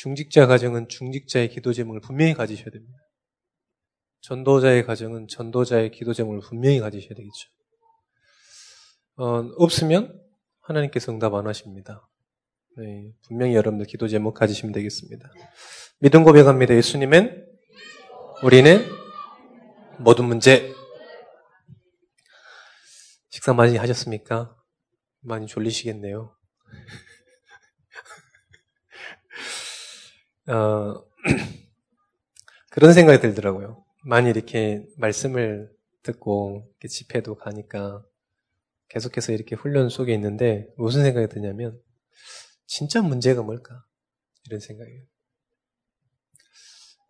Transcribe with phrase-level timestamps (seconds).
[0.00, 2.98] 중직자 가정은 중직자의 기도 제목을 분명히 가지셔야 됩니다.
[4.22, 7.50] 전도자의 가정은 전도자의 기도 제목을 분명히 가지셔야 되겠죠.
[9.16, 10.18] 어, 없으면
[10.62, 12.08] 하나님께서 응답 안 하십니다.
[12.78, 15.30] 네, 분명히 여러분들 기도 제목 가지시면 되겠습니다.
[15.98, 16.74] 믿음 고백합니다.
[16.74, 17.46] 예수님은
[18.42, 18.82] 우리는
[19.98, 20.72] 모든 문제
[23.28, 24.56] 식사 많이 하셨습니까?
[25.20, 26.34] 많이 졸리시겠네요.
[30.50, 31.04] 어,
[32.70, 33.84] 그런 생각이 들더라고요.
[34.04, 35.70] 많이 이렇게 말씀을
[36.02, 38.04] 듣고 이렇게 집회도 가니까
[38.88, 41.80] 계속해서 이렇게 훈련 속에 있는데 무슨 생각이 드냐면
[42.66, 43.84] 진짜 문제가 뭘까?
[44.46, 45.04] 이런 생각이에요.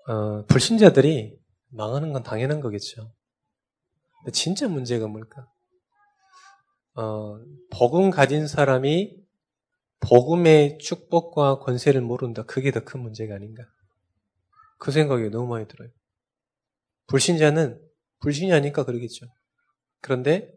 [0.08, 3.14] 어, 불신자들이 망하는 건 당연한 거겠죠.
[4.32, 5.46] 진짜 문제가 뭘까?
[6.94, 7.38] 어,
[7.70, 9.19] 복음 가진 사람이
[10.00, 12.42] 복음의 축복과 권세를 모른다.
[12.44, 13.64] 그게 더 큰 문제가 아닌가.
[14.78, 15.90] 그 생각이 너무 많이 들어요.
[17.08, 17.80] 불신자는
[18.20, 19.26] 불신자니까 그러겠죠.
[20.00, 20.52] 그런데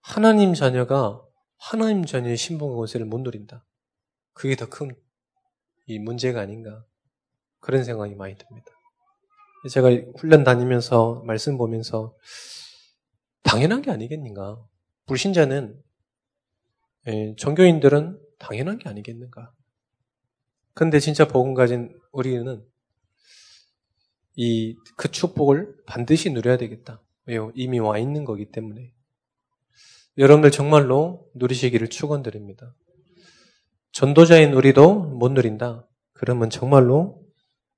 [0.00, 1.22] 하나님 자녀가
[1.58, 3.64] 하나님 자녀의 신분과 권세를 못 누린다.
[4.34, 4.90] 그게 더 큰
[5.86, 6.84] 이 문제가 아닌가.
[7.60, 8.66] 그런 생각이 많이 듭니다.
[9.70, 12.14] 제가 훈련 다니면서 말씀 보면서
[13.42, 14.62] 당연한 게 아니겠는가.
[15.06, 15.78] 불신자는
[17.08, 19.52] 예, 종교인들은 당연한 게 아니겠는가.
[20.74, 22.64] 근데 진짜 복음 가진 우리는
[24.36, 27.02] 이 그 축복을 반드시 누려야 되겠다.
[27.26, 27.52] 왜요?
[27.54, 28.92] 이미 와 있는 거기 때문에.
[30.18, 32.74] 여러분들 정말로 누리시기를 축원드립니다.
[33.92, 35.88] 전도자인 우리도 못 누린다.
[36.12, 37.22] 그러면 정말로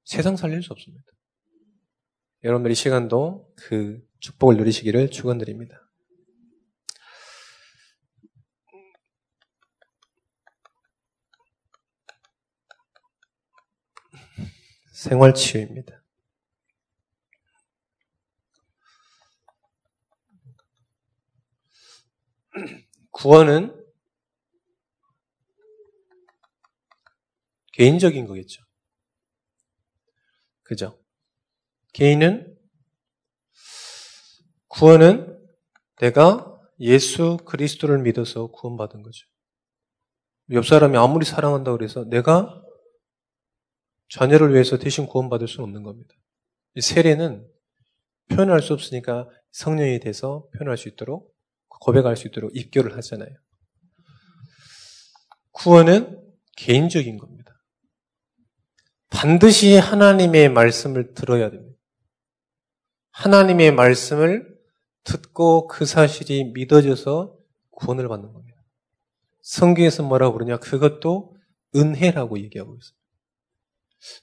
[0.05, 1.05] 세상 살릴 수 없습니다.
[2.45, 5.86] 여러분들 이 시간도 그 축복을 누리시기를 축원드립니다.
[14.97, 16.03] 생활 치유입니다.
[23.11, 23.85] 구원은
[27.75, 28.65] 개인적인 거겠죠.
[30.63, 30.99] 그죠?
[31.93, 32.57] 개인은
[34.69, 35.47] 구원은
[36.01, 39.27] 내가 예수 그리스도를 믿어서 구원받은 거죠.
[40.53, 42.66] 옆 사람이 아무리 사랑한다고 그래서 내가
[44.09, 46.15] 자녀를 위해서 대신 구원받을 수는 없는 겁니다.
[46.81, 47.47] 세례는
[48.29, 51.35] 표현할 수 없으니까 성령이 돼서 표현할 수 있도록
[51.69, 53.31] 고백할 수 있도록 입교를 하잖아요.
[55.53, 56.23] 구원은
[56.57, 57.53] 개인적인 겁니다.
[59.11, 61.79] 반드시 하나님의 말씀을 들어야 됩니다.
[63.13, 64.57] 하나님의 말씀을
[65.05, 67.35] 듣고 그 사실이 믿어져서
[67.71, 68.63] 구원을 받는 겁니다.
[69.43, 70.59] 성경에서 뭐라고 그러냐?
[70.59, 71.37] 그것도
[71.75, 73.06] 은혜라고 얘기하고 있습니다.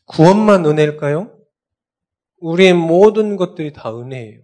[0.05, 1.38] 구원만 은혜일까요?
[2.39, 4.41] 우리의 모든 것들이 다 은혜예요.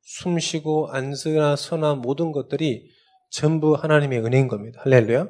[0.00, 2.88] 숨 쉬고 안쓰나 서나 모든 것들이
[3.30, 4.80] 전부 하나님의 은혜인 겁니다.
[4.84, 5.28] 할렐루야.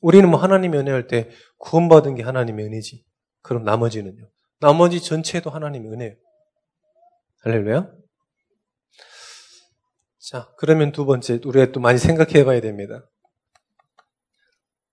[0.00, 1.28] 우리는 뭐 하나님의 은혜 할 때
[1.58, 3.04] 구원받은 게 하나님의 은혜지.
[3.42, 4.30] 그럼 나머지는요.
[4.60, 6.14] 나머지 전체도 하나님의 은혜예요.
[7.42, 7.92] 할렐루야.
[10.18, 13.06] 자, 그러면 두 번째 우리가 또 많이 생각해 봐야 됩니다.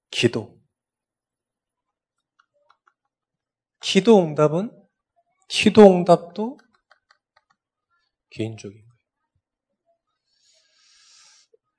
[0.09, 0.56] 기도.
[3.79, 4.71] 기도 응답은
[5.47, 6.57] 기도 응답도
[8.29, 8.81] 개인적인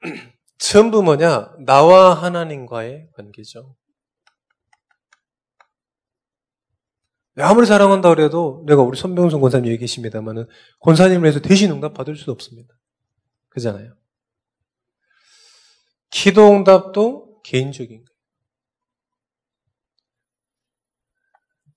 [0.00, 0.16] 거예요.
[0.58, 1.54] 전부 뭐냐?
[1.64, 3.76] 나와 하나님과의 관계죠.
[7.40, 10.48] 아무리 사랑한다 그래도 내가 우리 손병선 권사님 여기 계십니다만은
[10.80, 12.74] 권사님을 해서 대신 응답 받을 수 없습니다.
[13.50, 13.94] 그잖아요.
[16.10, 18.18] 기도 응답도 개인적인 거예요.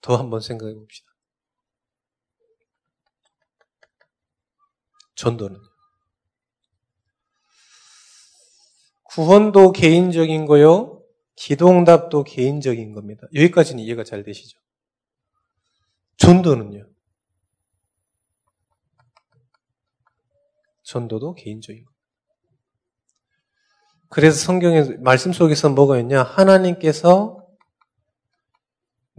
[0.01, 1.11] 더 한번 생각해 봅시다.
[5.15, 5.59] 전도는
[9.03, 11.03] 구원도 개인적인 거요.
[11.35, 13.27] 기도응답도 개인적인 겁니다.
[13.33, 14.57] 여기까지는 이해가 잘 되시죠?
[16.17, 16.87] 전도는요.
[20.83, 22.01] 전도도 개인적인 겁니다.
[24.09, 26.23] 그래서 성경의 말씀 속에서 뭐가 있냐?
[26.23, 27.40] 하나님께서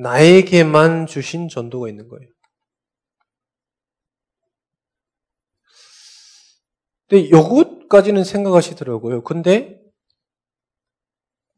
[0.03, 2.29] 나에게만 주신 전도가 있는 거예요.
[7.09, 9.23] 근데 요것까지는 생각하시더라고요.
[9.23, 9.81] 근데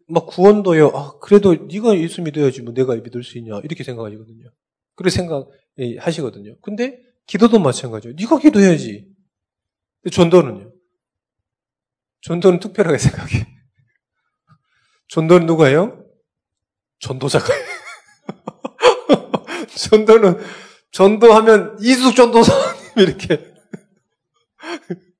[0.09, 0.89] 막 구원도요.
[0.89, 4.51] 아, 그래도 네가 예수 믿어야지 뭐 내가 믿을 수 있냐 이렇게 생각하시거든요.
[4.95, 6.57] 그렇게 생각하시거든요.
[6.61, 8.15] 근데 기도도 마찬가지예요.
[8.19, 9.09] 네가 기도해야지.
[10.13, 10.73] 전도는요.
[12.23, 13.47] 전도는 특별하게 생각해.
[15.09, 16.05] 전도는 누가요?
[16.99, 17.47] 전도자가.
[19.85, 20.39] 전도는,
[20.93, 23.55] 전도하면 이숙 전도사님 이렇게.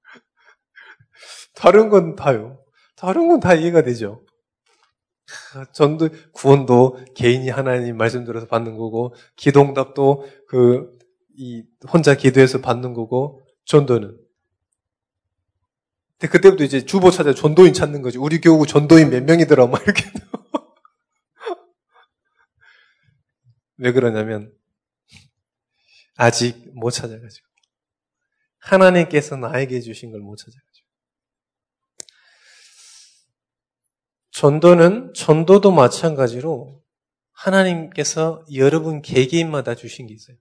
[1.55, 2.59] 다른 건 다요.
[2.97, 4.25] 다른 건 다 이해가 되죠.
[5.73, 10.91] 전도, 구원도 개인이 하나님 말씀 들어서 받는 거고, 기동답도 그,
[11.37, 14.19] 이, 혼자 기도해서 받는 거고, 전도는.
[16.19, 18.19] 근데 그때부터 이제 주보 찾아 전도인 찾는 거지.
[18.19, 20.05] 우리 교우 전도인 몇 명이더라, 막 이렇게.
[23.77, 24.53] 왜 그러냐면,
[26.17, 27.47] 아직 못 찾아가지고.
[28.59, 30.89] 하나님께서 나에게 주신 걸 못 찾아가지고.
[34.31, 36.83] 전도는 전도도 마찬가지로
[37.33, 40.37] 하나님께서 여러분 개개인마다 주신 게 있어요.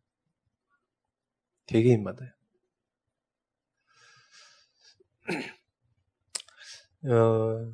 [1.67, 2.29] 개개인마다요.
[7.05, 7.73] 어,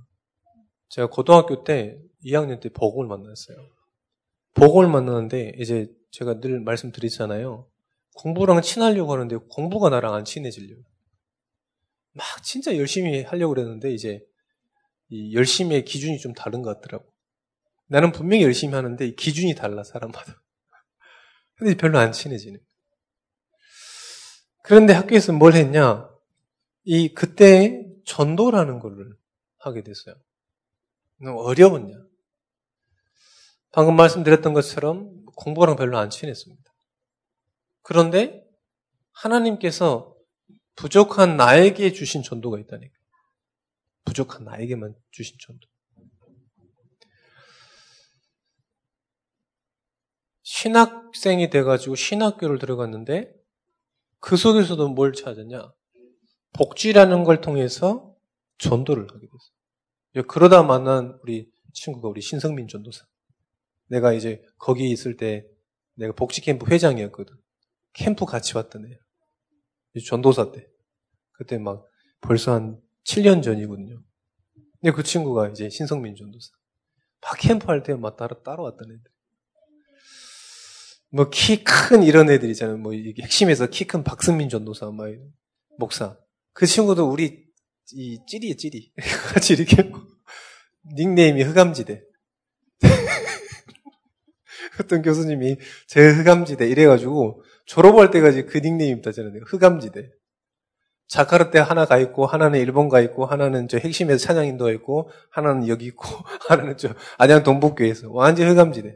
[0.90, 3.58] 제가 고등학교 때 2학년 때 복음을 만났어요.
[4.60, 7.68] 복음을 만났는데 이제 제가 늘 말씀드리잖아요.
[8.16, 10.84] 공부랑 친하려고 하는데 공부가 나랑 안 친해지려고.
[12.12, 14.22] 막 진짜 열심히 하려고 그랬는데 이제
[15.08, 17.12] 이 열심히의 기준이 좀 다른 것 같더라고.
[17.88, 20.44] 나는 분명히 열심히 하는데 기준이 달라, 사람마다.
[21.56, 22.60] 근데 별로 안 친해지는.
[24.64, 26.10] 그런데 학교에서 뭘 했냐?
[26.84, 29.16] 이, 그때 전도라는 거를
[29.58, 30.16] 하게 됐어요.
[31.22, 32.09] 너무 어려웠냐?
[33.71, 36.63] 방금 말씀드렸던 것처럼 공부랑 별로 안 친했습니다.
[37.81, 38.44] 그런데
[39.12, 40.16] 하나님께서
[40.75, 42.94] 부족한 나에게 주신 전도가 있다니까.
[44.06, 45.68] 부족한 나에게만 주신 전도.
[50.44, 53.33] 신학생이 돼가지고 신학교를 들어갔는데
[54.19, 55.72] 그 속에서도 뭘 찾았냐?
[56.54, 58.13] 복지라는 걸 통해서
[58.57, 60.27] 전도를 하게 됐어요.
[60.27, 63.06] 그러다 만난 우리 친구가 우리 신성민 전도사.
[63.89, 65.45] 내가 이제 거기 있을 때
[65.95, 67.36] 내가 복지 캠프 회장이었거든.
[67.94, 68.95] 캠프 같이 왔던 애야.
[70.07, 70.68] 전도사 때.
[71.33, 71.86] 그때 막
[72.21, 74.01] 벌써 한 7년 전이거든요.
[74.81, 76.50] 근데 그 친구가 이제 신성민 전도사.
[77.21, 79.03] 막 캠프 할 때 막 따로, 따로 왔던 애들.
[81.12, 82.77] 뭐 키 큰 이런 애들 있잖아요.
[82.77, 85.07] 뭐 이게 핵심에서 키 큰 박승민 전도사, 막
[85.80, 86.18] 목사.
[86.53, 87.45] 그 친구도 우리
[87.94, 88.94] 이 찌리에 찌리.
[89.33, 89.91] 같이 이렇게
[90.95, 92.03] 닉네임이 흑암지대.
[94.80, 99.42] 어떤 교수님이 제 흑암지대 이래가지고 졸업할 때까지 그 닉네임 있다잖아요.
[99.46, 100.10] 흑암지대.
[101.08, 105.10] 자카르 때 하나 가 있고, 하나는 일본 가 있고, 하나는 저 핵심에서 찬양 인도가 있고,
[105.31, 106.06] 하나는 여기 있고,
[106.48, 108.96] 하나는 저 안양 동북교에서 완전 흑암지대.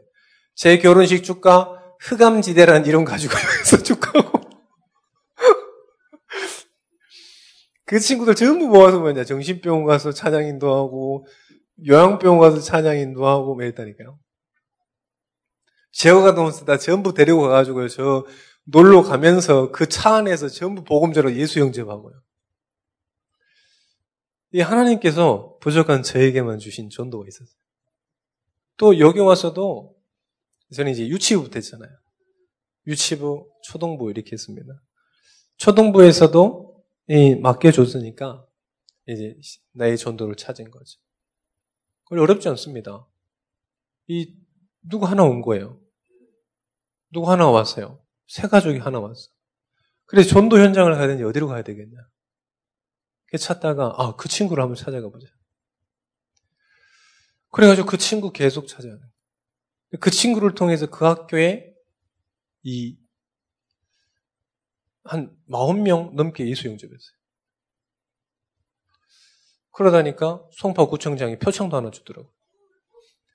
[0.56, 4.39] 제 결혼식 축가 흑암지대라는 이름 가지고 여기서 축가하고.
[7.86, 11.25] 그 친구들 전부 모아서 뭐냐, 정신병원 가서 찬양 인도하고,
[11.88, 14.19] 요양병원 가서 찬양 인도하고, 뭐 했다니까요.
[15.93, 18.25] 제어가 쓰다 전부 데리고 가가지고요, 저
[18.65, 22.21] 놀러 가면서 그 차 안에서 전부 복음제로 예수 영접하고요.
[24.51, 27.55] 이 하나님께서 부족한 저에게만 주신 전도가 있었어요.
[28.77, 29.95] 또 여기 와서도
[30.75, 31.89] 저는 이제 유치부부터 했잖아요.
[32.87, 34.73] 유치부, 초등부 이렇게 했습니다.
[35.57, 38.45] 초등부에서도 이 맡겨줬으니까
[39.07, 39.35] 이제
[39.73, 40.99] 나의 전도를 찾은 거죠.
[42.03, 43.07] 그걸 어렵지 않습니다.
[44.07, 44.35] 이
[44.81, 45.79] 누구 하나 온 거예요.
[47.13, 48.03] 누구 하나 왔어요.
[48.27, 49.29] 새 가족이 하나 왔어.
[50.05, 51.98] 그래서 전도 현장을 가야 되는지 어디로 가야 되겠냐.
[53.39, 55.27] 찾다가, 아, 그 친구를 한번 찾아가 보자.
[57.51, 59.01] 그래가지고 그 친구 계속 찾아야 돼.
[60.00, 61.74] 그 친구를 통해서 그 학교에
[62.63, 62.98] 이,
[65.03, 67.17] 한 40명 넘게 예수 영접했어요.
[69.72, 72.32] 그러다니까 송파구청장이 표창도 하나 주더라고.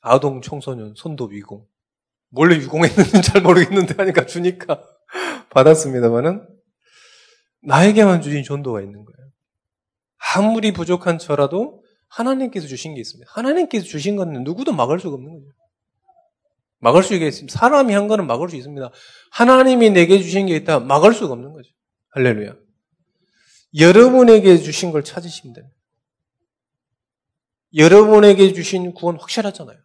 [0.00, 1.68] 아동 청소년 선도 위공.
[2.30, 4.82] 몰래 유공했는지는 잘 모르겠는데 하니까 주니까
[5.50, 6.47] 받았습니다만은
[7.62, 9.30] 나에게만 주신 전도가 있는 거예요.
[10.35, 13.30] 아무리 부족한 저라도 하나님께서 주신 게 있습니다.
[13.32, 15.47] 하나님께서 주신 건 누구도 막을 수가 없는 거죠.
[16.80, 17.58] 막을 수 있겠습니다.
[17.58, 18.90] 사람이 한 거는 막을 수 있습니다.
[19.32, 21.70] 하나님이 내게 주신 게 있다 막을 수가 없는 거죠.
[22.11, 22.54] 할렐루야.
[23.78, 25.76] 여러분에게 주신 걸 찾으시면 됩니다.
[27.75, 29.78] 여러분에게 주신 구원 확실하잖아요.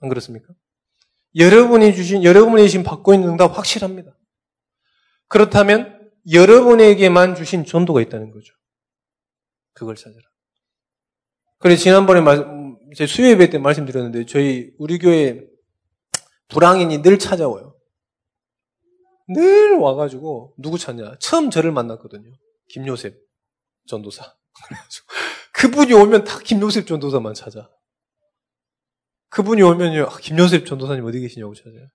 [0.00, 0.54] 안 그렇습니까?
[1.36, 4.16] 여러분이 주신, 여러분이 지금 받고 있는 응답 확실합니다.
[5.28, 8.54] 그렇다면 여러분에게만 주신 전도가 있다는 거죠.
[9.72, 10.22] 그걸 찾아라.
[11.58, 12.20] 그래 지난번에
[12.96, 15.44] 제 수요 예배 때 말씀드렸는데 저희 우리 교회
[16.48, 17.76] 불황인이 늘 찾아와요.
[19.28, 21.16] 늘 와가지고 누구 찾냐?
[21.20, 22.32] 처음 저를 만났거든요.
[22.68, 23.18] 김요셉
[23.86, 24.22] 전도사.
[24.66, 25.06] 그래가지고
[25.52, 27.70] 그분이 오면 다 김요셉 전도사만 찾아.
[29.30, 31.88] 그분이 오면요, 아, 김요셉 전도사님 어디 계시냐고 찾아요.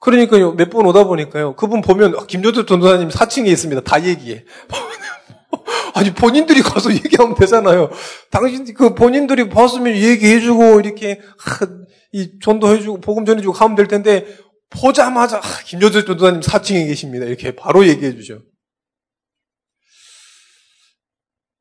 [0.00, 3.82] 그러니까요, 몇 번 오다 보니까요, 그분 보면, 아, 김조태 전도사님 4층에 있습니다.
[3.82, 4.44] 다 얘기해.
[5.94, 7.90] 아니, 본인들이 가서 얘기하면 되잖아요.
[8.30, 11.66] 당신, 그 본인들이 봤으면 얘기해주고, 이렇게, 하,
[12.12, 14.26] 이 전도해주고, 복음 전해주고 가면 될 텐데,
[14.70, 17.26] 보자마자, 아, 김조태 전도사님 4층에 계십니다.
[17.26, 18.42] 이렇게 바로 얘기해주죠.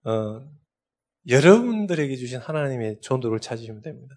[0.04, 0.42] 어,
[1.28, 4.16] 여러분들에게 주신 하나님의 전도를 찾으시면 됩니다.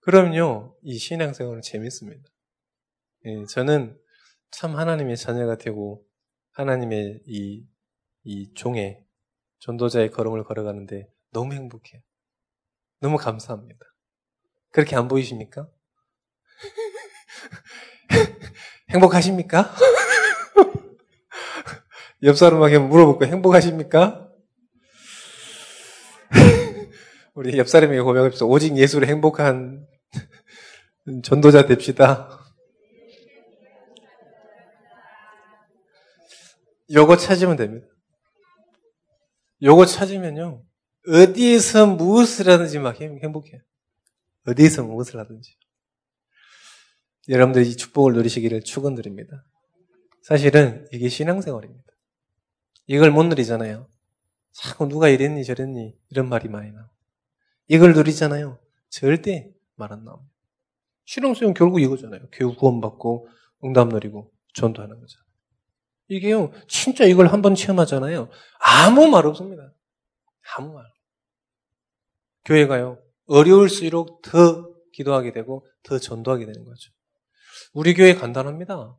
[0.00, 2.28] 그럼요, 이 신앙생활은 재밌습니다.
[3.26, 3.98] 예, 저는
[4.50, 6.04] 참 하나님의 자녀가 되고
[6.52, 7.66] 하나님의 이,
[8.24, 9.04] 이 종의
[9.60, 12.00] 전도자의 걸음을 걸어가는데 너무 행복해요.
[13.00, 13.80] 너무 감사합니다.
[14.70, 15.68] 그렇게 안 보이십니까?
[18.90, 19.74] 행복하십니까?
[22.22, 24.27] 옆 사람에게 물어볼까 행복하십니까?
[27.38, 28.46] 우리 옆 사람에게 고백합시다.
[28.46, 29.86] 오직 예수로 행복한
[31.22, 32.44] 전도자 됩시다.
[36.92, 37.86] 요거 찾으면 됩니다.
[39.62, 40.64] 요거 찾으면요.
[41.06, 43.60] 어디에서 무엇을 하든지 막 행복해요.
[44.48, 45.56] 어디에서 무엇을 하든지.
[47.28, 49.44] 여러분들이 이 축복을 누리시기를 축원드립니다.
[50.22, 51.92] 사실은 이게 신앙생활입니다.
[52.88, 53.88] 이걸 못 누리잖아요.
[54.50, 56.97] 자꾸 누가 이랬니 저랬니 이런 말이 많이 나와.
[57.68, 58.58] 이걸 누리잖아요.
[58.90, 60.32] 절대 말 안 나옵니다.
[61.04, 62.28] 신앙생활 결국 이거잖아요.
[62.32, 63.28] 교육 구원받고
[63.64, 65.18] 응답 누리고 전도하는 거죠.
[66.08, 68.30] 이게요, 진짜 이걸 한번 체험하잖아요.
[68.60, 69.74] 아무 말 없습니다.
[70.56, 70.84] 아무 말.
[72.44, 76.90] 교회가요, 어려울수록 더 기도하게 되고 더 전도하게 되는 거죠.
[77.74, 78.96] 우리 교회 간단합니다.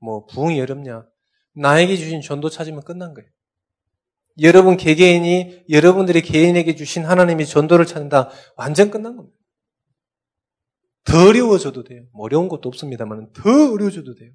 [0.00, 1.06] 뭐, 부흥이 어렵냐.
[1.54, 3.28] 나에게 주신 전도 찾으면 끝난 거예요.
[4.40, 8.30] 여러분 개개인이 여러분들이 개인에게 주신 하나님의 전도를 찾는다.
[8.56, 9.36] 완전 끝난 겁니다.
[11.04, 12.06] 더 어려워져도 돼요.
[12.12, 14.32] 뭐 어려운 것도 없습니다만 더 어려워져도 돼요.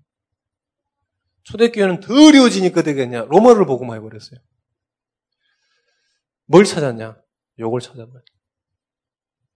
[1.44, 3.26] 초대교회는 더 어려워지니까 되겠냐?
[3.26, 4.40] 로마를 보고만 해버렸어요.
[6.48, 7.22] 뭘 찾았냐?
[7.60, 8.22] 요걸 찾아봐요.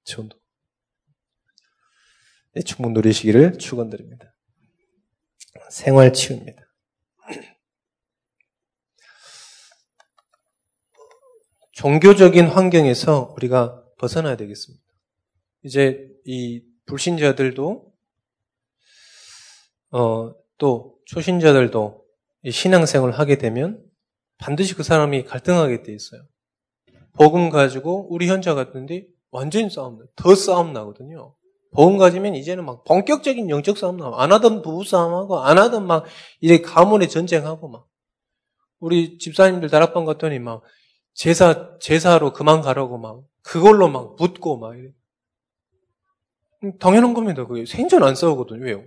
[0.03, 0.39] 전도.
[2.53, 4.33] 네, 충분 누리시기를 축원드립니다.
[5.69, 6.68] 생활 치유입니다.
[11.79, 14.83] 종교적인 환경에서 우리가 벗어나야 되겠습니다.
[15.63, 17.93] 이제 이 불신자들도
[19.91, 22.03] 어, 또 초신자들도
[22.51, 23.81] 신앙생활을 하게 되면
[24.39, 26.21] 반드시 그 사람이 갈등하게 돼 있어요.
[27.13, 31.33] 복음 가지고 우리 현자 같은데 완전히 싸움, 더 싸움 나거든요.
[31.71, 36.03] 복음 가지면 이제는 막 본격적인 영적 싸움 나고 안 하던 부부 싸움하고 안 하던 막
[36.41, 37.87] 이제 가문의 전쟁하고 막
[38.79, 40.61] 우리 집사님들 다락방 갔더니 막
[41.19, 44.91] 제사 제사로 그만 가라고 막 그걸로 막 붙고 막 이래.
[46.79, 47.45] 당연한 겁니다.
[47.45, 48.63] 그게 생전 안 싸우거든요.
[48.63, 48.83] 왜요?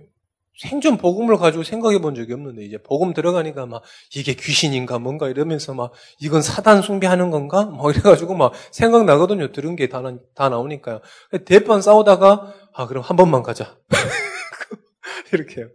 [0.59, 3.83] 생전 복음을 가지고 생각해 본 적이 없는데 이제 복음 들어가니까 막
[4.15, 7.65] 이게 귀신인가 뭔가 이러면서 막 이건 사단 숭배하는 건가?
[7.65, 9.51] 뭐 이래가지고 막 생각 나거든요.
[9.51, 10.01] 들은 게 다
[10.33, 11.01] 다 나오니까요.
[11.45, 13.77] 대판 싸우다가 아 그럼 한 번만 가자.
[15.33, 15.67] 이렇게요.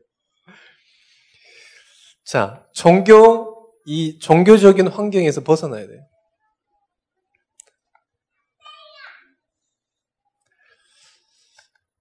[2.25, 6.01] 자 종교 이 종교적인 환경에서 벗어나야 돼요.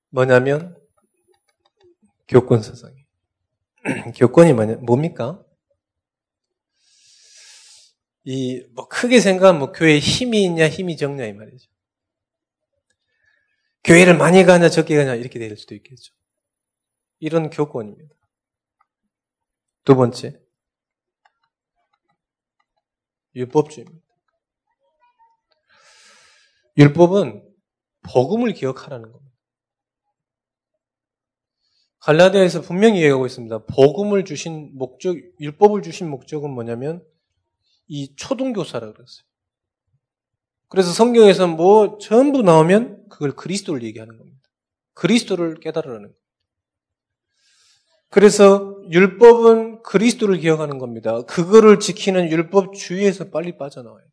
[0.09, 0.77] 뭐냐면
[2.27, 3.05] 교권 사상이.
[4.15, 5.43] 교권이 뭐냐, 뭡니까?
[8.25, 11.69] 이, 뭐, 크게 생각하면 뭐, 교회에 힘이 있냐, 힘이 적냐, 이 말이죠.
[13.85, 16.13] 교회를 많이 가냐, 적게 가냐, 이렇게 될 수도 있겠죠.
[17.19, 18.13] 이런 교권입니다.
[19.85, 20.41] 두 번째,
[23.33, 24.05] 율법주의입니다.
[26.77, 27.47] 율법은
[28.01, 29.26] 복음을 기억하라는 겁니다.
[32.07, 33.65] 갈라디아에서 분명히 얘기하고 있습니다.
[33.65, 37.03] 복음을 주신 목적, 율법을 주신 목적은 뭐냐면
[37.89, 39.25] 이 초등교사라 그랬어요.
[40.69, 44.39] 그래서 성경에서 뭐 전부 나오면 그걸 그리스도를 얘기하는 겁니다.
[44.93, 46.21] 그리스도를 깨달으라는 겁니다.
[48.09, 51.23] 그래서 율법은 그리스도를 기억하는 겁니다.
[51.23, 54.11] 그거를 지키는 율법 주의에서 빨리 빠져나와야 돼요.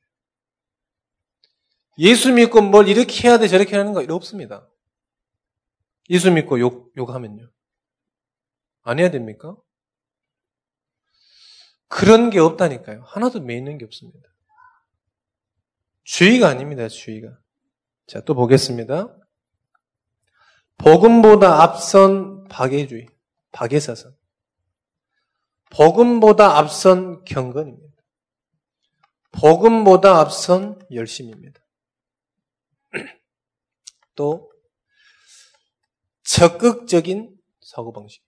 [1.98, 4.68] 예수 믿고 뭘 이렇게 해야 돼 저렇게 하는 거 없습니다.
[6.10, 7.53] 예수 믿고 욕, 욕하면요.
[8.84, 9.56] 안 해야 됩니까?
[11.88, 13.02] 그런 게 없다니까요.
[13.04, 14.28] 하나도 매있는 게 없습니다.
[16.04, 17.38] 주의가 아닙니다, 주의가.
[18.06, 19.16] 자, 또 보겠습니다.
[20.76, 23.06] 복음보다 앞선 박애주의,
[23.52, 24.14] 박애사선.
[25.70, 27.94] 복음보다 앞선 경건입니다.
[29.32, 31.60] 복음보다 앞선 열심입니다.
[34.14, 34.52] 또
[36.24, 38.22] 적극적인 사고방식.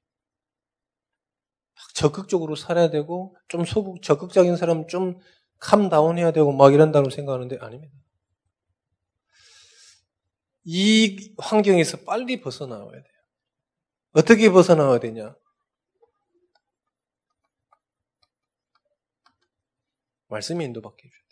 [1.94, 5.18] 적극적으로 살아야 되고 좀 소극 적극적인 사람 좀
[5.58, 7.94] 캄다운 해야 되고 막 이런다고 생각하는데 아닙니다.
[10.64, 13.16] 이 환경에서 빨리 벗어나와야 돼요.
[14.12, 15.34] 어떻게 벗어나와야 되냐?
[20.28, 21.26] 말씀이 인도받게 해줘야 돼요.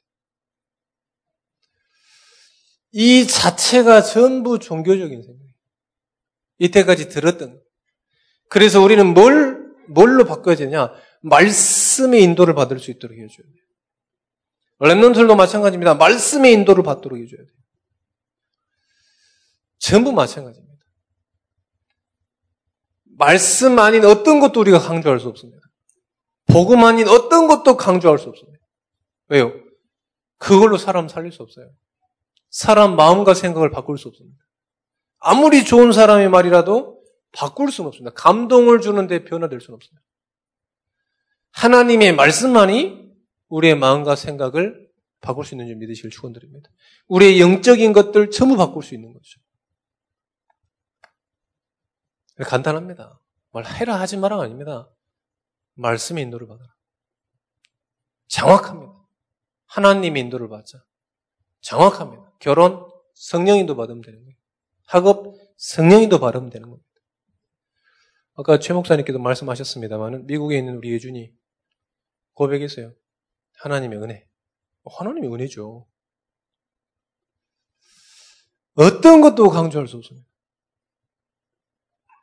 [2.92, 5.54] 이 자체가 전부 종교적인 생각이에요.
[6.58, 7.60] 이때까지 들었던.
[8.48, 9.53] 그래서 우리는 뭘,
[9.88, 10.92] 뭘로 바꿔야 되냐?
[11.22, 13.64] 말씀의 인도를 받을 수 있도록 해줘야 돼요.
[14.80, 15.94] 랩런들도 마찬가지입니다.
[15.94, 17.54] 말씀의 인도를 받도록 해줘야 돼요.
[19.78, 20.74] 전부 마찬가지입니다.
[23.16, 25.60] 말씀 아닌 어떤 것도 우리가 강조할 수 없습니다.
[26.46, 28.58] 복음 아닌 어떤 것도 강조할 수 없습니다.
[29.28, 29.52] 왜요?
[30.38, 31.70] 그걸로 사람 살릴 수 없어요.
[32.50, 34.36] 사람 마음과 생각을 바꿀 수 없습니다.
[35.18, 36.93] 아무리 좋은 사람의 말이라도
[37.34, 38.14] 바꿀 수는 없습니다.
[38.14, 40.02] 감동을 주는데 변화될 수는 없습니다.
[41.52, 43.12] 하나님의 말씀만이
[43.48, 44.88] 우리의 마음과 생각을
[45.20, 46.70] 바꿀 수 있는 줄 믿으시길 축원드립니다.
[47.06, 49.40] 우리의 영적인 것들 전부 바꿀 수 있는 거죠.
[52.38, 53.20] 간단합니다.
[53.52, 54.90] 말해라 하지 마라 아닙니다.
[55.74, 56.68] 말씀의 인도를 받아라.
[58.28, 58.92] 정확합니다.
[59.66, 60.78] 하나님의 인도를 받자.
[61.60, 62.32] 정확합니다.
[62.40, 64.36] 결혼 성령인도 받으면 되는 거예요.
[64.86, 66.83] 학업 성령인도 받으면 되는 겁니다.
[68.36, 71.32] 아까 최 목사님께도 말씀하셨습니다만 미국에 있는 우리 예준이
[72.34, 72.92] 고백했어요.
[73.58, 74.28] 하나님의 은혜.
[74.84, 75.86] 하나님의 은혜죠.
[78.74, 80.28] 어떤 것도 강조할 수 없습니다.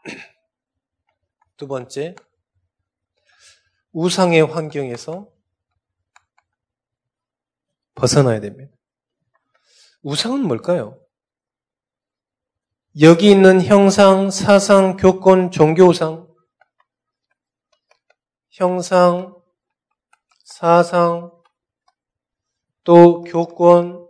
[1.56, 2.15] 두 번째,
[3.94, 5.32] 우상의 환경에서
[7.96, 8.75] 벗어나야 됩니다.
[10.01, 11.00] 우상은 뭘까요?
[13.00, 16.28] 여기 있는 형상, 사상, 교권, 종교우상,
[18.50, 19.34] 형상,
[20.44, 21.32] 사상,
[22.84, 24.10] 또 교권,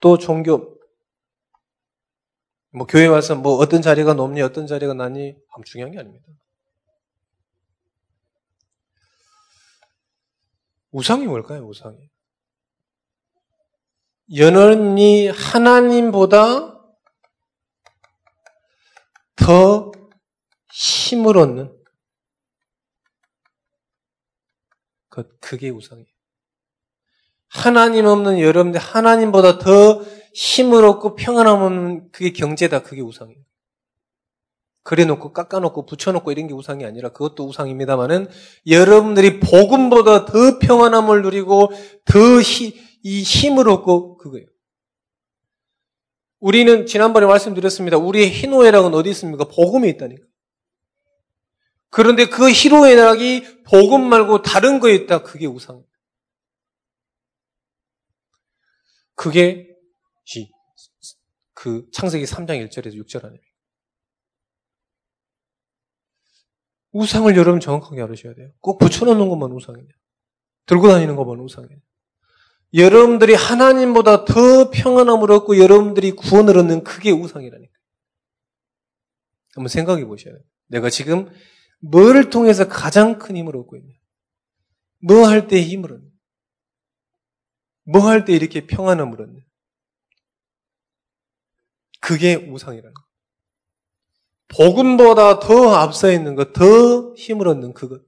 [0.00, 0.78] 또 종교,
[2.70, 6.26] 뭐 교회 와서 뭐 어떤 자리가 높니 어떤 자리가 낮니 중요한 게 아닙니다.
[10.92, 11.66] 우상이 뭘까요?
[11.66, 12.08] 우상이.
[14.34, 16.78] 연원이 하나님보다
[19.36, 19.92] 더
[20.72, 21.74] 힘을 얻는
[25.08, 26.06] 그, 그게 우상이에요.
[27.48, 30.02] 하나님 없는 여러분들 하나님보다 더
[30.34, 32.82] 힘을 얻고 평안함 없는 그게 경제다.
[32.82, 33.40] 그게 우상이에요.
[34.82, 38.28] 그래놓고 깎아놓고 붙여놓고 이런 게 우상이 아니라 그것도 우상입니다만은
[38.66, 41.70] 여러분들이 복음보다 더 평안함을 누리고
[42.04, 42.40] 더
[43.02, 44.46] 이 힘을 얻고 그거예요.
[46.40, 47.96] 우리는 지난번에 말씀드렸습니다.
[47.96, 49.44] 우리의 희노애락은 어디 있습니까?
[49.44, 50.26] 복음에 있다니까.
[51.90, 55.22] 그런데 그 희노애락이 복음 말고 다른 거에 있다.
[55.22, 55.90] 그게 우상입니다.
[59.14, 59.68] 그게
[61.54, 63.42] 그 창세기 3장 1절에서 6절 아니에요.
[66.92, 68.52] 우상을 여러분 정확하게 알으셔야 돼요.
[68.60, 69.88] 꼭 붙여놓는 것만 우상이냐.
[70.66, 71.74] 들고 다니는 것만 우상이냐.
[72.74, 77.72] 여러분들이 하나님보다 더 평안함을 얻고 여러분들이 구원을 얻는 그게 우상이라니까.
[79.54, 80.44] 한번 생각해 보셔야 돼요.
[80.68, 81.30] 내가 지금
[81.80, 83.94] 뭐를 통해서 가장 큰 힘을 얻고 있냐.
[85.00, 86.08] 뭐 할 때 힘을 얻냐.
[87.84, 89.40] 뭐 할 때 이렇게 평안함을 얻냐.
[92.00, 93.08] 그게 우상이라는 거예요.
[94.48, 98.02] 복음보다 더 앞서 있는 것, 더 힘을 얻는 그것.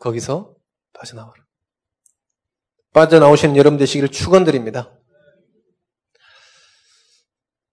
[0.00, 0.56] 거기서
[0.92, 1.44] 빠져나와라.
[2.92, 4.92] 빠져나오신 여러분 되시기를 축원드립니다.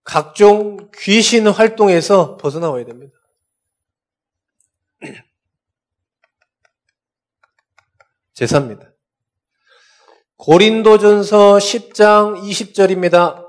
[0.03, 3.17] 각종 귀신 활동에서 벗어나와야 됩니다.
[8.33, 8.93] 제사입니다.
[10.37, 13.47] 고린도전서 10장 20절입니다.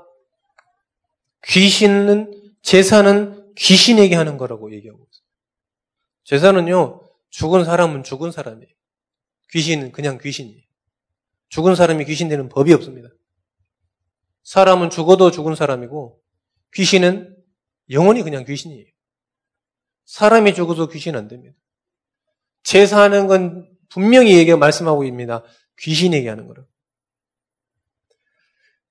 [1.45, 5.23] 귀신은 제사는 귀신에게 하는 거라고 얘기하고 있어요.
[6.23, 8.71] 제사는요 죽은 사람은 죽은 사람이에요.
[9.51, 10.61] 귀신은 그냥 귀신이에요.
[11.49, 13.09] 죽은 사람이 귀신 되는 법이 없습니다.
[14.43, 16.21] 사람은 죽어도 죽은 사람이고
[16.73, 17.35] 귀신은
[17.89, 18.85] 영원히 그냥 귀신이에요.
[20.05, 21.55] 사람이 죽어도 귀신 안 됩니다.
[22.63, 25.43] 제사하는 건 분명히 얘기 말씀하고 있습니다.
[25.79, 26.67] 귀신에게 하는 거라고.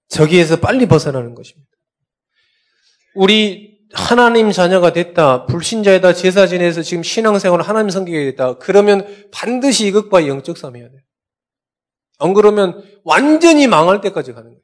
[0.08, 1.70] 저기에서 빨리 벗어나는 것입니다.
[3.14, 8.58] 우리 하나님 자녀가 됐다, 불신자이다, 제사 지내서 지금 신앙생활을 하나님 성격이 됐다.
[8.58, 11.00] 그러면 반드시 이것과 영적 싸움 해야 돼요.
[12.18, 14.62] 안 그러면 완전히 망할 때까지 가는 거예요.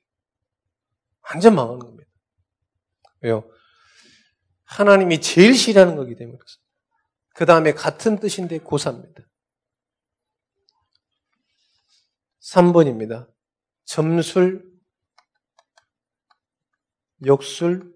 [1.30, 2.10] 완전 망하는 겁니다.
[3.20, 3.48] 왜요?
[4.64, 6.36] 하나님이 제일 싫어하는 거기 때문에.
[7.34, 9.22] 그 다음에 같은 뜻인데 고사입니다.
[12.42, 13.32] 3번입니다.
[13.86, 14.64] 점술,
[17.24, 17.93] 역술,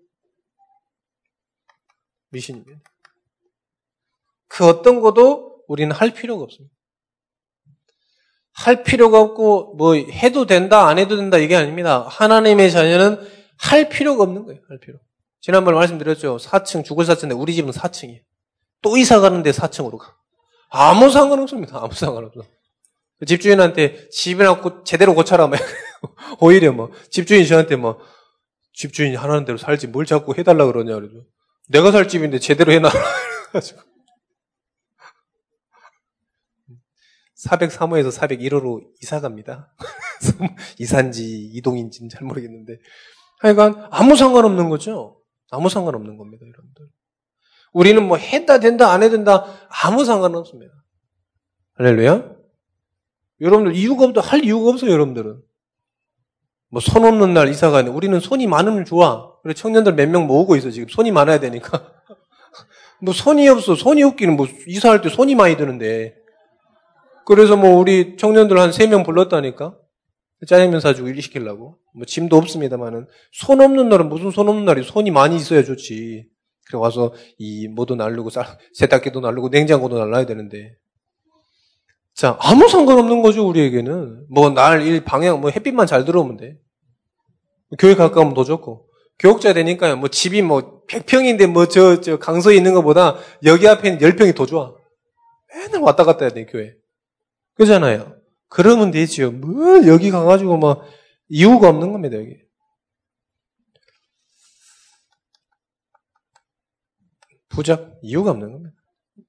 [2.31, 2.81] 미신입니다.
[4.49, 6.75] 그 어떤 것도 우리는 할 필요가 없습니다.
[8.53, 12.07] 할 필요가 없고 뭐 해도 된다 안 해도 된다 이게 아닙니다.
[12.09, 13.21] 하나님의 자녀는
[13.57, 14.61] 할 필요가 없는 거예요.
[14.69, 14.99] 할 필요.
[15.41, 16.39] 지난번에 말씀드렸죠.
[16.39, 18.21] 4층 죽을 사층인데 우리 집은 4층이에요.
[18.83, 20.17] 또 이사 가는데 4층으로 가.
[20.71, 21.79] 아무 상관없습니다.
[21.79, 22.43] 아무 상관없어.
[23.27, 25.47] 집주인한테 집이나 제대로 고쳐라.
[25.47, 25.59] 뭐.
[26.41, 28.01] 오히려 뭐 집주인 저한테 뭐
[28.75, 31.25] 집주인이 하라는 대로 살지 뭘 자꾸 해달라 그러냐 그러죠.
[31.69, 32.95] 내가 살 집인데 제대로 해놔라.
[33.53, 33.81] 가지고
[37.37, 39.73] 403호에서 401호로 이사 갑니다.
[40.79, 42.79] 이산지 이동인지는 잘 모르겠는데.
[43.41, 45.23] 하여간 아무 상관없는 거죠.
[45.51, 46.89] 아무 상관없는 겁니다, 여러분들.
[47.73, 49.45] 우리는 뭐 했다 된다 안 해도 된다
[49.85, 50.73] 아무 상관없습니다.
[51.75, 52.35] 할렐루야.
[53.41, 55.41] 여러분들 이유가 없다 할 이유가 없어요, 여러분들은.
[56.71, 59.33] 뭐 손 없는 날 이사 가는 우리는 손이 많으면 좋아.
[59.43, 61.93] 그래 청년들 몇 명 모으고 있어 지금 손이 많아야 되니까.
[63.01, 63.75] 뭐 손이 없어.
[63.75, 66.15] 손이 없기는 뭐 이사할 때 손이 많이 드는데.
[67.27, 69.77] 그래서 뭐 우리 청년들 한 세 명 불렀다니까.
[70.47, 71.79] 짜장면 사주고 일 시키려고.
[71.95, 76.27] 뭐 짐도 없습니다만은 손 없는 날은 무슨 손 없는 날이 손이 많이 있어야 좋지.
[76.67, 78.29] 그래 와서 이 뭐도 날르고
[78.75, 80.77] 세탁기도 날르고 냉장고도 날라야 되는데.
[82.19, 84.27] 자 아무 상관없는 거죠 우리에게는.
[84.29, 86.59] 뭐 날 일 방향 뭐 햇빛만 잘 들어오면 돼.
[87.79, 88.89] 교회 가까우면 더 좋고.
[89.21, 89.97] 교육자 되니까요.
[89.97, 94.75] 뭐 집이 뭐 100평인데 뭐 저 저 강서에 있는 것보다 여기 앞에 10평이 더 좋아.
[95.55, 96.75] 맨날 왔다 갔다 해야 돼 교회.
[97.55, 98.17] 그잖아요.
[98.49, 99.31] 그러면 되지요.
[99.31, 100.83] 뭘 여기 가가지고 뭐
[101.29, 102.37] 이유가 없는 겁니다, 여기.
[107.49, 108.78] 부적 이유가 없는 겁니다.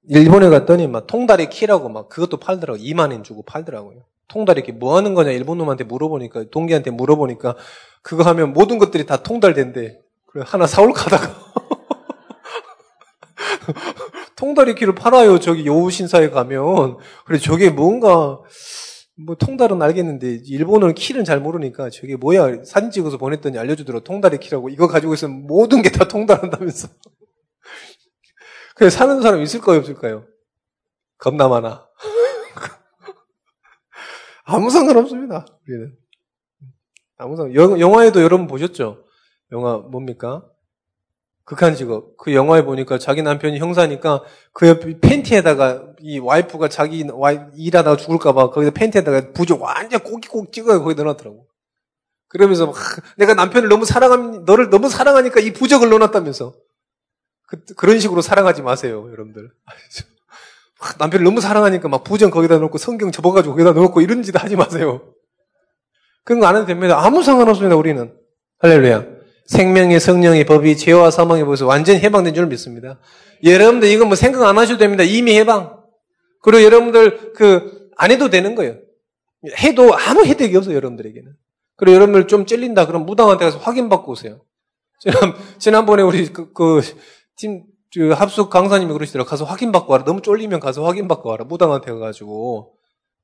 [0.09, 2.79] 일본에 갔더니 막 통다리 키라고 막 그것도 팔더라고.
[2.79, 4.05] 2만 원 주고 팔더라고요.
[4.27, 7.55] 통다리 키 뭐 하는 거냐 일본 놈한테 물어보니까 동기한테 물어보니까
[8.03, 9.99] 그거 하면 모든 것들이 다 통달된대.
[10.27, 11.35] 그래 하나 사올까 하다가
[14.35, 15.39] 통다리 키를 팔아요.
[15.39, 16.97] 저기 여우신사에 가면.
[17.25, 18.39] 그래 저게 뭔가
[19.17, 24.69] 뭐 통달은 알겠는데 일본어는 키는 잘 모르니까 저게 뭐야 사진 찍어서 보냈더니 알려주더라 통달의 키라고
[24.69, 26.87] 이거 가지고 있으면 모든 게 다 통달한다면서
[28.79, 30.25] 그래 사는 사람 있을까요 없을까요?
[31.17, 31.85] 겁나 많아
[34.45, 35.97] 아무 상관없습니다 우리는
[37.17, 39.03] 아무 상관 영화에도 여러분 보셨죠?
[39.51, 40.45] 영화 뭡니까?
[41.43, 42.15] 극한 직업.
[42.15, 48.71] 그 영화에 보니까 자기 남편이 형사니까 그옆 팬티에다가 이 와이프가 자기 와이, 일하다가 죽을까봐 거기다
[48.71, 50.81] 팬티에다가 부지 완전 꼭꼭 찍어요.
[50.81, 51.47] 거기 넣어놨더라고.
[52.27, 52.75] 그러면서 막
[53.17, 56.68] 내가 남편을 너무 사랑함, 너를 너무 사랑하니까 이 부적을 넣어놨다면서.
[57.49, 59.49] 그, 그런 식으로 사랑하지 마세요, 여러분들.
[60.97, 65.13] 남편을 너무 사랑하니까 막 부정 거기다 넣고 성경 접어가지고 거기다 넣고 이런 짓 하지 마세요.
[66.23, 66.99] 그런 거 안 해도 됩니다.
[67.03, 68.13] 아무 상관없습니다, 우리는.
[68.59, 69.05] 할렐루야.
[69.47, 72.99] 생명의 성령의 법이 죄와 사망의 법에서 완전히 해방된 줄 믿습니다.
[73.43, 75.03] 여러분들 이거 뭐 생각 안 하셔도 됩니다.
[75.03, 75.77] 이미 해방.
[76.41, 78.77] 그리고 여러분들 그 안 해도 되는 거예요.
[79.57, 81.33] 해도 아무 혜택이 없어요, 여러분들에게는.
[81.75, 84.41] 그리고 여러분들 좀 찔린다 그럼 무당한테 가서 확인받고 오세요.
[85.01, 86.81] 지난, 지난번에 우리 그, 그,
[87.39, 89.27] 팀, 그 합숙 강사님이 그러시더라고.
[89.29, 90.03] 가서 확인받고 와라.
[90.05, 91.45] 너무 쫄리면 가서 확인받고 와라.
[91.45, 92.75] 무당한테 가가지고.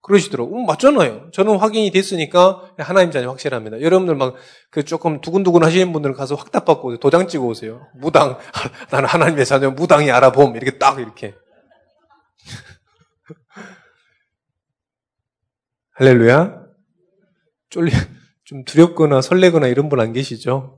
[0.02, 0.56] 그러시더라고.
[0.58, 1.32] 음, 맞잖아요.
[1.34, 3.82] 저는 확인이 됐으니까 하나님 자녀 확실합니다.
[3.82, 4.36] 여러분들 막
[4.72, 6.98] 그 조금 두근두근 하시는 분들은 가서 확답받고.
[7.00, 7.88] 도장 찍어 오세요.
[7.96, 8.38] 무당.
[8.92, 10.56] 나는 하나님의 자녀 무당이 알아봄.
[10.56, 11.34] 이렇게 딱 이렇게.
[15.94, 16.64] 할렐루야.
[17.70, 17.92] 쫄리,
[18.46, 20.75] 좀 두렵거나 설레거나 이런 분 안 계시죠?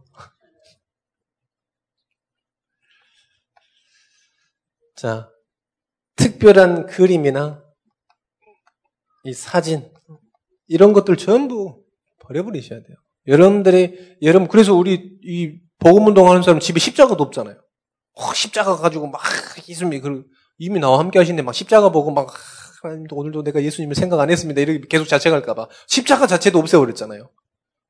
[4.97, 5.29] 자,
[6.15, 7.63] 특별한 그림이나
[9.25, 9.91] 이 사진,
[10.67, 11.83] 이런 것들 전부
[12.21, 12.97] 버려버리셔야 돼요.
[13.27, 17.61] 여러분들이, 여러분, 그래서 우리 이 복음운동 하는 사람 집에 십자가도 없잖아요.
[18.13, 19.21] 어, 십자가 가지고 막,
[19.69, 20.25] 예수님이 그,
[20.57, 22.33] 이미 나와 함께 하시는데 막 십자가 보고 막,
[22.81, 24.59] 하나님도 오늘도 내가 예수님을 생각 안 했습니다.
[24.59, 25.67] 이렇게 계속 자책할까봐.
[25.87, 27.29] 십자가 자체도 없애버렸잖아요.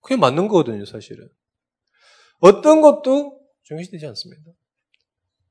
[0.02, 1.30] 그게 맞는 거거든요, 사실은.
[2.39, 4.52] 어떤 것도 중요시되지 않습니다.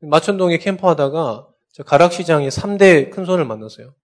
[0.01, 1.49] 마천동에 캠프하다가
[1.85, 3.95] 가락시장에 3대 큰 손을 만났어요.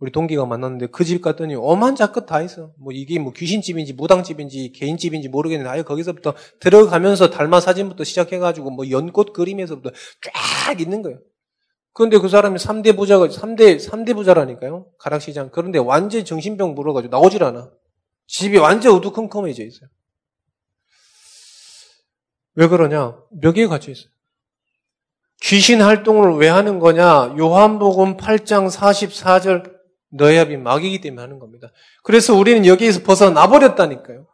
[0.00, 2.72] 우리 동기가 만났는데 그 집 갔더니 어만 자끝 다 있어.
[2.78, 9.32] 뭐 이게 뭐 귀신집인지 무당집인지 개인집인지 모르겠는데 아예 거기서부터 들어가면서 달마 사진부터 시작해가지고 뭐 연꽃
[9.32, 9.90] 그림에서부터
[10.22, 11.18] 쫙 있는 거예요.
[11.92, 14.86] 그런데 그 사람이 3대 부자가, 3대, 3대 부자라니까요.
[14.98, 15.50] 가락시장.
[15.50, 17.72] 그런데 완전 정신병 물어가지고 나오질 않아.
[18.28, 19.88] 집이 완전 어두컴컴해져 있어요.
[22.54, 23.18] 왜 그러냐?
[23.30, 24.10] 몇 개가 갇혀 있어요.
[25.42, 27.34] 귀신 활동을 왜 하는 거냐?
[27.38, 29.78] 요한복음 8장 44절
[30.10, 31.70] 너야비 마귀이기 때문에 하는 겁니다.
[32.02, 34.26] 그래서 우리는 여기에서 벗어나 버렸다니까요.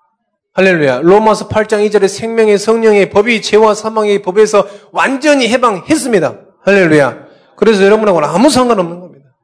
[0.53, 1.01] 할렐루야.
[1.01, 6.47] 로마서 8장 2절에 생명의 성령의 법이 죄와 사망의 법에서 완전히 해방했습니다.
[6.61, 7.27] 할렐루야.
[7.57, 9.37] 그래서 여러분하고는 아무 상관없는 겁니다.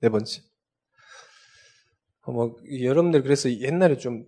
[0.00, 0.40] 네 번째.
[2.26, 4.24] 뭐, 여러분들 그래서 옛날에 좀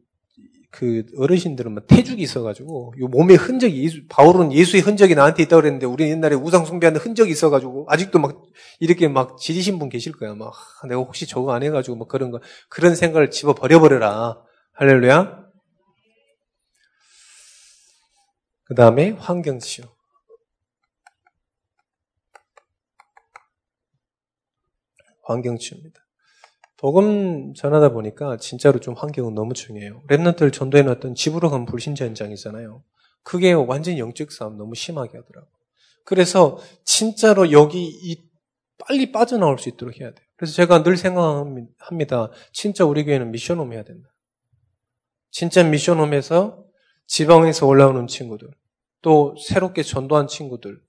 [0.70, 5.86] 그 어르신들은 막 태죽이 있어가지고 요 몸에 흔적이 예수, 바울은 예수의 흔적이 나한테 있다고 그랬는데
[5.86, 8.42] 우리 옛날에 우상 숭배하는 흔적이 있어가지고 아직도 막
[8.78, 10.34] 이렇게 막 지리신 분 계실 거야.
[10.34, 10.54] 막
[10.88, 14.40] 내가 혹시 저거 안 해가지고 막 그런 거 그런 생각을 집어 버려버려라.
[14.74, 15.40] 할렐루야.
[18.64, 19.84] 그 다음에 환경치유.
[25.24, 25.99] 환경치유입니다.
[26.80, 30.02] 복음 전하다 보니까 진짜로 좀 환경은 너무 중요해요.
[30.08, 32.82] 랩런트를 전도해 놨던 집으로 간 불신자 현장이잖아요.
[33.22, 35.46] 그게 완전 영적 싸움 너무 심하게 하더라고.
[36.06, 38.30] 그래서 진짜로 여기 이
[38.78, 40.26] 빨리 빠져나올 수 있도록 해야 돼요.
[40.36, 42.30] 그래서 제가 늘 생각합니다.
[42.50, 44.08] 진짜 우리 교회는 미션홈 해야 된다.
[45.30, 46.64] 진짜 미션홈에서
[47.06, 48.48] 지방에서 올라오는 친구들,
[49.02, 50.80] 또 새롭게 전도한 친구들,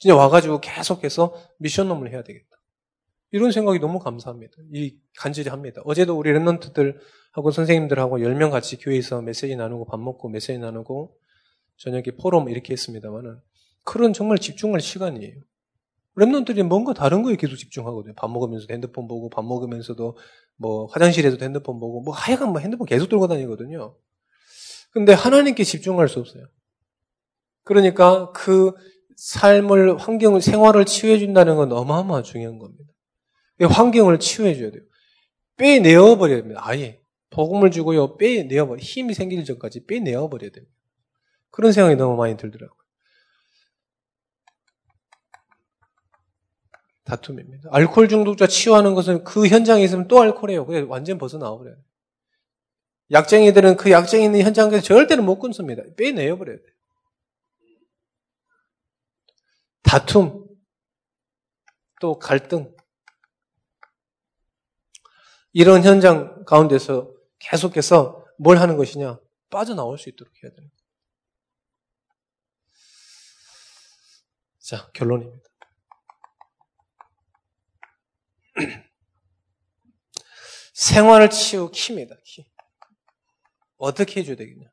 [0.00, 2.47] 진짜 와가지고 계속해서 미션홈을 해야 되겠다.
[3.30, 4.54] 이런 생각이 너무 감사합니다.
[4.72, 5.82] 이 간절히 합니다.
[5.84, 11.14] 어제도 우리 랩런트들하고 선생님들하고 10명 같이 교회에서 메시지 나누고 밥 먹고 메시지 나누고
[11.76, 13.38] 저녁에 포럼 이렇게 했습니다만은
[13.84, 15.40] 그런 정말 집중할 시간이에요.
[16.16, 18.14] 랩런트들이 뭔가 다른 거에 계속 집중하거든요.
[18.16, 20.16] 밥 먹으면서도 핸드폰 보고 밥 먹으면서도
[20.56, 23.94] 뭐 화장실에서도 핸드폰 보고 뭐 하여간 뭐 핸드폰 계속 들고 다니거든요.
[24.90, 26.46] 근데 하나님께 집중할 수 없어요.
[27.62, 28.72] 그러니까 그
[29.16, 32.84] 삶을 환경을 생활을 치유해 준다는 건 어마어마한 중요한 겁니다.
[33.66, 34.82] 환경을 치유해 줘야 돼요.
[35.56, 36.60] 빼내어 버려야 됩니다.
[36.64, 37.00] 아예.
[37.30, 38.16] 복음을 주고요.
[38.16, 38.78] 빼내어 버려.
[38.78, 40.74] 힘이 생기기 전까지 빼내어 버려야 됩니다.
[41.50, 42.78] 그런 생각이 너무 많이 들더라고요.
[47.04, 47.70] 다툼입니다.
[47.72, 50.66] 알코올 중독자 치유하는 것은 그 현장에 있으면 또 알코올이에요.
[50.66, 51.76] 그게 완전 벗어나와 버려요.
[53.10, 55.82] 약쟁이들은 그 약쟁이 있는 현장에서 절대로 못 끊습니다.
[55.96, 56.68] 빼내어 버려야 돼요.
[59.82, 60.46] 다툼,
[62.00, 62.76] 또 갈등,
[65.58, 69.18] 이런 현장 가운데서 계속해서 뭘 하는 것이냐?
[69.50, 70.76] 빠져나올 수 있도록 해야 됩니다.
[74.60, 75.48] 자, 결론입니다.
[80.74, 82.48] 생활을 치우 키입니다, 키.
[83.78, 84.70] 어떻게 해줘야 되겠냐?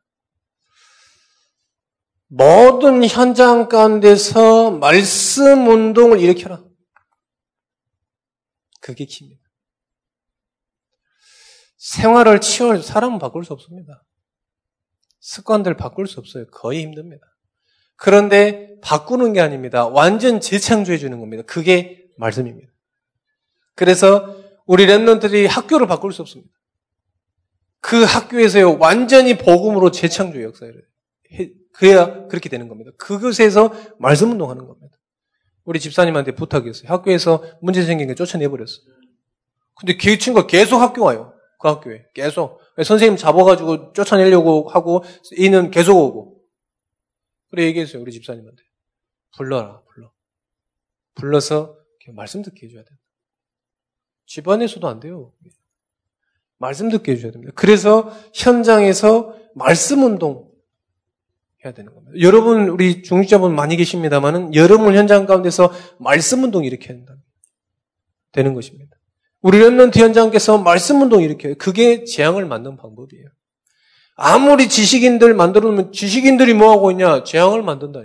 [2.28, 6.63] 모든 현장 가운데서 말씀 운동을 일으켜라.
[8.82, 9.44] 그게 키입니다.
[11.86, 14.04] 생활을 치울 사람은 바꿀 수 없습니다.
[15.19, 16.48] 습관들 바꿀 수 없어요.
[16.48, 17.24] 거의 힘듭니다.
[17.95, 19.86] 그런데 바꾸는 게 아닙니다.
[19.86, 21.43] 완전 재창조해 주는 겁니다.
[21.45, 22.71] 그게 말씀입니다.
[23.76, 26.52] 그래서 우리 랩런들이 학교를 바꿀 수 없습니다.
[27.82, 30.74] 그 학교에서요, 완전히 복음으로 재창조 역사를
[31.34, 32.89] 해, 그래야 그렇게 되는 겁니다.
[32.98, 34.98] 그것에서 말씀 운동하는 겁니다.
[35.65, 36.89] 우리 집사님한테 부탁했어요.
[36.89, 38.88] 학교에서 문제 생긴 게 쫓아내버렸어요.
[39.80, 41.35] 근데 그 친구가 계속 학교 와요.
[41.65, 42.06] 그 학교에.
[42.13, 42.60] 계속.
[42.84, 45.04] 선생님 잡아가지고 쫓아내려고 하고,
[45.38, 46.41] 이는 계속 오고.
[47.49, 48.01] 그래 얘기했어요.
[48.01, 48.62] 우리 집사님한테.
[49.36, 50.12] 불러라, 불러.
[51.15, 51.78] 불러서
[52.13, 53.01] 말씀 듣게 해줘야 된다.
[54.28, 55.34] 집안에서도 안 돼요.
[56.58, 57.51] 말씀 듣게 해줘야 됩니다.
[57.56, 60.51] 그래서 현장에서 말씀 운동
[61.63, 62.19] 해야 되는 겁니다.
[62.19, 67.15] 여러분, 우리 중직자분 많이 계십니다만은 여러분 현장 가운데서 말씀 운동 이렇게 한다.
[68.32, 68.94] 되는 것입니다.
[69.45, 71.53] 우리 랩런트 현장께서 말씀 운동 일으켜요.
[71.60, 73.27] 그게 재앙을 만든 방법이에요.
[74.15, 77.23] 아무리 지식인들 만들어 놓으면 지식인들이 뭐 하고 있냐?
[77.23, 77.99] 재앙을 만든다.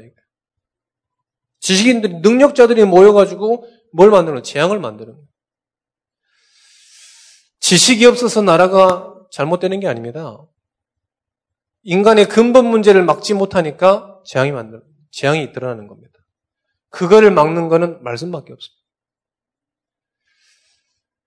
[1.60, 5.26] 지식인들이, 능력자들이 모여 가지고 뭘 만드는 재앙을 만드는 거예요.
[7.60, 10.44] 지식이 없어서 나라가 잘못되는 게 아닙니다.
[11.84, 16.12] 인간의 근본 문제를 막지 못하니까 재앙이 만들, 재앙이 드러나는 겁니다.
[16.90, 18.79] 그거를 막는 거는 말씀밖에 없습니다.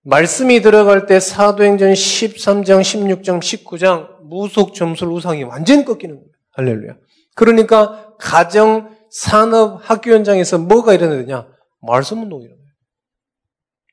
[0.04, 6.30] 말씀이 들어갈 때 사도행전 13장, 16장, 19장 무속 점술 우상이 완전히 꺾이는 거예요.
[6.52, 6.96] 할렐루야.
[7.34, 11.48] 그러니까 가정, 산업, 학교 현장에서 뭐가 일어나느냐?
[11.80, 12.64] 말씀 운동이 일어나요.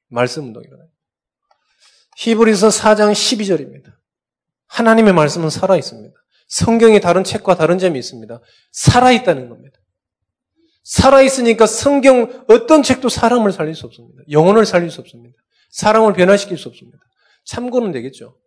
[0.10, 0.89] 말씀 운동이 일어나요.
[2.17, 3.93] 히브리서 4장 12절입니다.
[4.67, 6.13] 하나님의 말씀은 살아 있습니다.
[6.50, 8.41] 성경의 다른 책과 다른 점이 있습니다.
[8.71, 9.80] 살아 있다는 겁니다.
[10.84, 14.24] 살아 있으니까 성경 어떤 책도 사람을 살릴 수 없습니다.
[14.30, 15.40] 영혼을 살릴 수 없습니다.
[15.71, 16.99] 사람을 변화시킬 수 없습니다.
[17.45, 18.38] 참고는 되겠죠.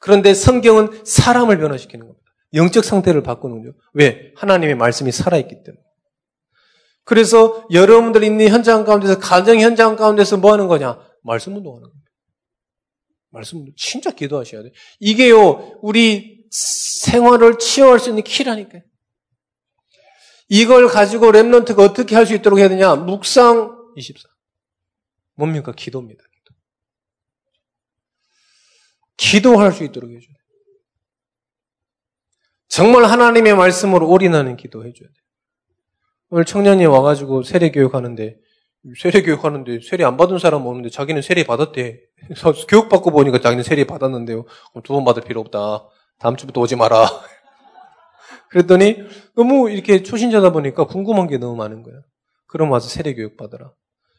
[0.00, 2.24] 그런데 성경은 사람을 변화시키는 겁니다.
[2.52, 3.76] 영적 상태를 바꾸는 거죠.
[3.94, 4.32] 왜?
[4.36, 5.82] 하나님의 말씀이 살아있기 때문에.
[7.04, 10.98] 그래서 여러분들 있는 현장 가운데서, 가정 현장 가운데서 뭐 하는 거냐?
[11.22, 12.02] 말씀 운동하는 거예요.
[13.30, 13.64] 말씀.
[13.76, 14.70] 진짜 기도하셔야 돼.
[15.00, 18.82] 이게요, 우리 생활을 치유할 수 있는 키라니까요.
[20.48, 22.94] 이걸 가지고 랩런트가 어떻게 할 수 있도록 해야 되냐?
[22.94, 24.33] 묵상 24.
[25.36, 25.72] 뭡니까?
[25.72, 26.22] 기도입니다.
[26.32, 26.54] 기도.
[29.16, 30.34] 기도할 수 있도록 해줘야 돼.
[32.68, 35.14] 정말 하나님의 말씀으로 올인하는 기도 해줘야 돼.
[36.30, 38.36] 오늘 청년이 와가지고 세례교육 하는데,
[38.98, 42.00] 세례교육 하는데, 세례 안 받은 사람 오는데 자기는 세례 받았대.
[42.68, 44.44] 교육받고 보니까 자기는 세례 받았는데요.
[44.82, 45.88] 두 번 받을 필요 없다.
[46.18, 47.06] 다음 주부터 오지 마라.
[48.50, 48.96] 그랬더니
[49.36, 51.94] 너무 이렇게 초신자다 보니까 궁금한 게 너무 많은 거야.
[52.46, 53.72] 그럼 와서 세례 교육 받아라.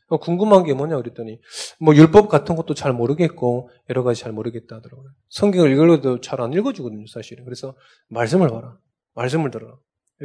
[0.07, 1.39] 궁금한 게 뭐냐 그랬더니
[1.79, 5.09] 뭐 율법 같은 것도 잘 모르겠고 여러 가지 잘 모르겠다 하더라고요.
[5.29, 7.43] 성경을 읽어도 잘 안 읽어주거든요, 사실은.
[7.43, 7.75] 그래서
[8.09, 8.77] 말씀을 봐라.
[9.15, 9.77] 말씀을 들어라.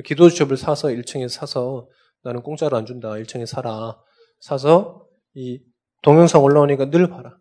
[0.04, 1.88] 기도 수첩을 사서 1층에 사서
[2.22, 3.10] 나는 공짜로 안 준다.
[3.10, 3.98] 1층에 사라.
[4.40, 5.62] 사서 이
[6.02, 7.36] 동영상 올라오니까 늘 봐라.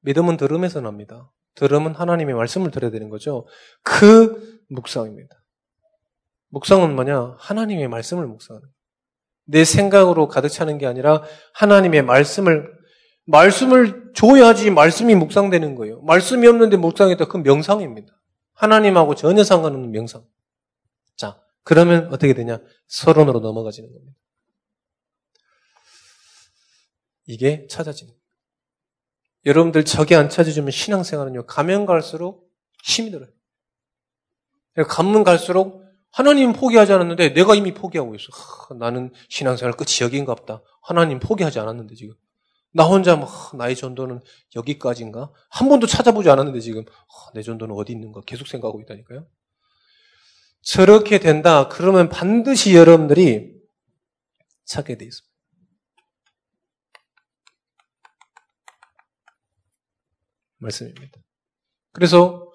[0.00, 1.30] 믿음은 들음에서 납니다.
[1.54, 3.46] 들음은 하나님의 말씀을 들어야 되는 거죠.
[3.82, 5.34] 그 묵상입니다.
[6.50, 7.36] 묵상은 뭐냐?
[7.38, 8.77] 하나님의 말씀을 묵상하는 거예요.
[9.50, 11.22] 내 생각으로 가득 차는 게 아니라
[11.54, 12.70] 하나님의 말씀을
[13.24, 16.02] 말씀을 줘야지 말씀이 묵상되는 거예요.
[16.02, 18.12] 말씀이 없는데 묵상했다 그 명상입니다.
[18.52, 20.26] 하나님하고 전혀 상관없는 명상.
[21.16, 22.60] 자, 그러면 어떻게 되냐?
[22.88, 24.16] 서론으로 넘어가지는 겁니다.
[27.26, 28.12] 이게 찾아지는.
[29.46, 32.50] 여러분들 저게 안 찾아주면 신앙생활은요, 가면 갈수록
[32.82, 33.30] 힘이 들어요.
[34.88, 38.26] 가면 갈수록 하나님 포기하지 않았는데 내가 이미 포기하고 있어.
[38.32, 40.62] 하, 나는 신앙생활 끝이 여기인가 보다.
[40.82, 42.14] 하나님 포기하지 않았는데 지금.
[42.72, 44.20] 나 혼자 막 나의 전도는
[44.56, 45.32] 여기까지인가?
[45.50, 49.26] 한 번도 찾아보지 않았는데 지금 하, 내 전도는 어디 있는가 계속 생각하고 있다니까요.
[50.62, 51.68] 저렇게 된다.
[51.68, 53.54] 그러면 반드시 여러분들이
[54.64, 55.28] 찾게 돼 있습니다.
[60.58, 61.20] 말씀입니다.
[61.92, 62.50] 그래서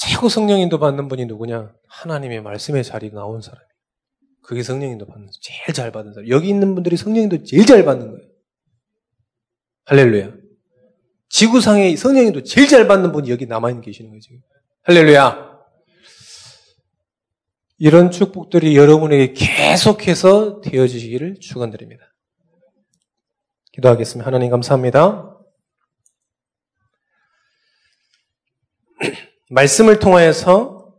[0.00, 1.74] 최고 성령인도 받는 분이 누구냐?
[1.86, 3.62] 하나님의 말씀의 자리에 나온 사람이.
[4.42, 6.28] 그게 성령인도 받는 제일 잘 받는 사람.
[6.30, 8.26] 여기 있는 분들이 성령인도 제일 잘 받는 거예요.
[9.84, 10.32] 할렐루야.
[11.28, 14.40] 지구상에 성령인도 제일 잘 받는 분이 여기 남아있는 계시는 거예요, 지금.
[14.84, 15.50] 할렐루야.
[17.76, 22.04] 이런 축복들이 여러분에게 계속해서 되어지기를 축원드립니다.
[23.72, 24.26] 기도하겠습니다.
[24.26, 25.39] 하나님 감사합니다.
[29.50, 30.94] 말씀을 통하여서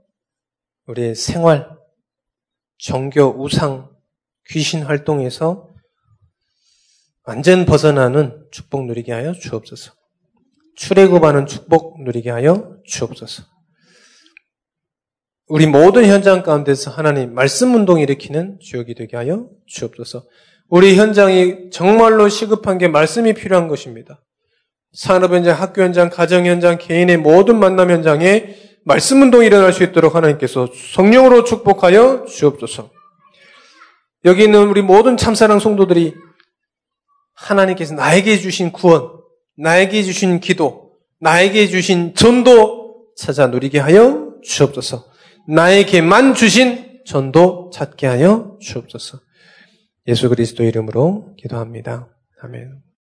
[0.87, 1.69] 우리의 생활,
[2.77, 3.89] 종교, 우상,
[4.49, 5.69] 귀신 활동에서
[7.23, 9.93] 완전 벗어나는 축복 누리게 하여 주옵소서.
[10.75, 13.43] 출애굽하는 축복 누리게 하여 주옵소서.
[15.47, 20.27] 우리 모든 현장 가운데서 하나님 말씀 운동 일으키는 주역이 되게 하여 주옵소서.
[20.67, 24.21] 우리 현장이 정말로 시급한 게 말씀이 필요한 것입니다.
[24.93, 30.15] 산업 현장, 학교 현장, 가정 현장, 개인의 모든 만남 현장에 말씀 운동이 일어날 수 있도록
[30.15, 32.89] 하나님께서 성령으로 축복하여 주옵소서.
[34.25, 36.15] 여기 있는 우리 모든 참사랑 성도들이
[37.33, 39.09] 하나님께서 나에게 주신 구원,
[39.57, 45.05] 나에게 주신 기도, 나에게 주신 전도 찾아 누리게 하여 주옵소서.
[45.47, 49.19] 나에게만 주신 전도 찾게 하여 주옵소서.
[50.07, 52.07] 예수 그리스도 이름으로 기도합니다.
[52.41, 52.90] 아멘.